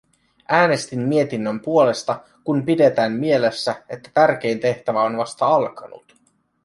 Äänestin 0.49 0.99
mietinnön 0.99 1.59
puolesta, 1.59 2.21
kun 2.43 2.65
pidetään 2.65 3.11
mielessä, 3.11 3.83
että 3.89 4.09
tärkein 4.13 4.59
tehtävä 4.59 5.01
on 5.01 5.17
vasta 5.17 5.45
alkanut. 5.47 6.15